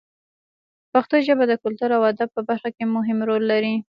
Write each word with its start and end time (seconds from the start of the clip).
پښتو 0.93 1.15
ژبه 1.27 1.43
د 1.47 1.53
کلتور 1.63 1.89
او 1.97 2.03
ادب 2.11 2.29
په 2.35 2.41
برخه 2.49 2.69
کې 2.75 2.85
مهم 2.95 3.17
رول 3.29 3.43
لري. 3.51 3.75